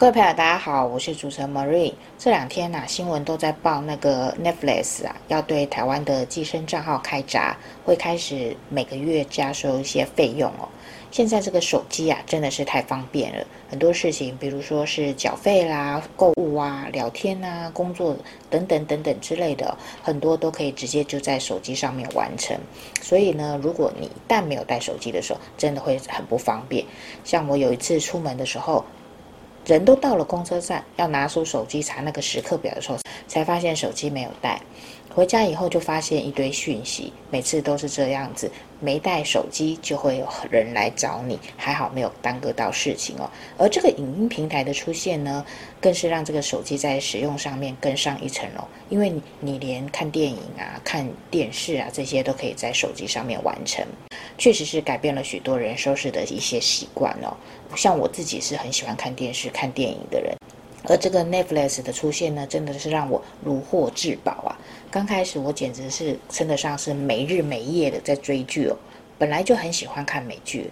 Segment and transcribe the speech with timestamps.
[0.00, 1.92] 各位朋友，大家好，我是主持人 Marie。
[2.18, 10.66] 这两天呐、啊，新闻都在报那个 Netflix 啊，要对台湾的寄生账号开闸，会开始每个月加收一些费用哦。
[11.10, 18.16] 现在这个手机啊，真的是太方便了，很多事情，比如说是缴费啦、购物啊、聊天啊、工作
[18.48, 22.56] 等等等等之类的，很多都可以直接就在手机上面完成。
[23.02, 26.82] 所以呢，如果你一旦没有带手机的时候，真的会很不方便。
[27.22, 28.82] 像我有一次出门的时候。
[29.66, 34.60] 人都到了公车站，要拿出手机查那个时刻表的时候，才发现手机没有带。
[35.20, 43.30] 回家以后就发现一堆讯息，每次都是这样子，没带手机就会有人来找你，还好没有耽搁到事情哦。
[43.58, 45.44] 而这个影音平台的出现呢，
[45.78, 53.84] 更是让这个手机在使用上面更上一层楼，因为你你连看电影啊、看电视啊这些都可以在手机上面完成。
[54.38, 57.36] 确实是改变了许多人收视的一些习惯哦。
[57.76, 60.34] 像我自己是很喜欢看电视、看电影的人，
[60.84, 64.56] 而这个 Netflix 的出现呢，真的是让我如获至宝啊！
[64.90, 68.76] 刚开始我简直是称得上是没日没夜的在追剧哦。
[69.18, 70.70] 本来就很喜欢看美剧，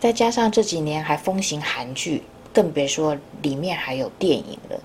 [0.00, 2.22] 再加上这几年还风行韩剧，
[2.52, 4.80] 更别说里面还有电影了。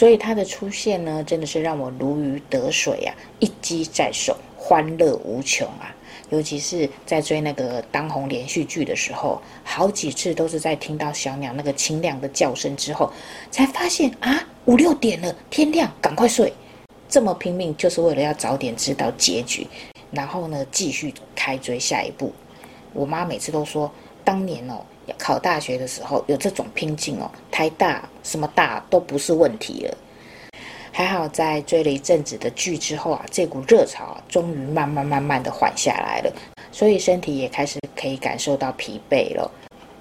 [0.00, 5.94] 所以它的出现呢，真的是让我如鱼得水啊，一机在手，欢乐无穷啊！
[6.30, 13.12] 尤其是在追那个当红连续剧的时候，好几次都是在听到小鸟那个清亮的叫声之后，
[13.50, 16.50] 才发现啊，五六点了，天亮，赶快睡。
[17.06, 19.66] 这么拼命就是为了要早点知道结局，
[20.12, 22.32] 然后呢，继续开追下一部。
[22.94, 23.92] 我妈每次都说，
[24.30, 24.80] 当年哦，
[25.18, 29.98] 考大学的时候有这种拼劲哦，台大什么大都不是问题了。
[30.92, 36.32] 还好，在追了一阵子的剧之后啊，这股热潮啊，终于慢慢慢慢的缓下来了，
[36.70, 39.50] 所以身体也开始可以感受到疲惫了。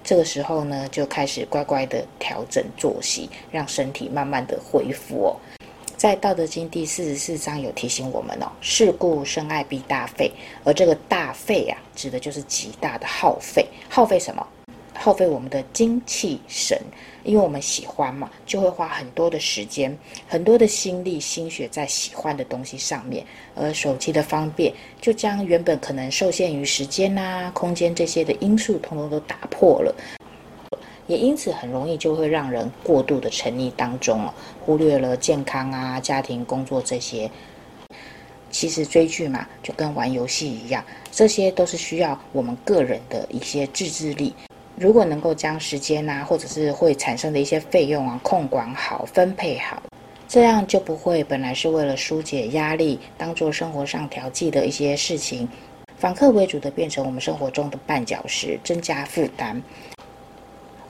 [0.03, 5.35] 这个时候呢，就开始乖乖的调整作息，让身体慢慢的恢复哦。
[5.99, 10.31] 在《道德经》第四十四章有提醒我们哦，是故生爱必大费，
[10.63, 14.47] 而这个大费啊，指的就是极大的耗费，耗费什么？
[14.93, 16.79] 耗费我们的精气神，
[17.25, 19.93] 因为我们喜欢嘛，就会花很多的时间、
[20.25, 23.25] 很多的心力、心血在喜欢的东西上面。
[23.53, 29.93] 而手机的方便，就将原本可能受限于时间啊、空间这些的因素，通通都打破了。
[31.09, 37.29] 也因此，很容易就会让人过度的沉溺当中哦，忽略了健康啊、家庭、工作这些。
[38.51, 44.35] 其实追剧嘛，就跟玩游戏一样，这些都是需要我们个人的一些自制力。
[44.75, 49.81] 如果能够将时间啊，或者是会产生的一些费用啊，控管好、分配好，
[50.27, 55.49] 这样就不会本来是为了纾解压力，当做生活上调剂的一些事情，
[55.97, 59.59] 反客为主的变成我们生活中的绊脚石，增加负担。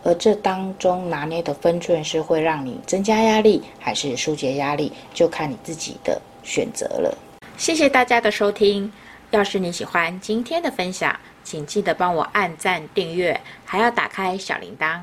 [0.04, 7.18] 而这当中拿捏的分寸是会让你增加压力，还是纾解压力，就看你自己的选择了。
[7.58, 8.92] 谢谢大家的收听。
[9.32, 15.02] 要是你喜欢今天的分享，请记得帮我按赞、订阅，还要打开小铃铛。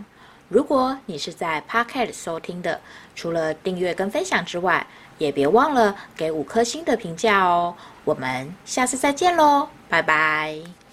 [0.49, 2.81] 如果你是在 Pocket 收听的，
[3.15, 4.85] 除了订阅跟分享之外，
[5.19, 7.75] 也别忘了给五颗星的评价哦。
[8.05, 10.86] 我们下次再见喽，拜拜。